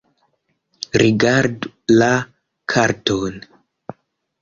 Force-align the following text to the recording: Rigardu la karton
Rigardu 1.01 1.71
la 2.01 2.09
karton 2.77 3.41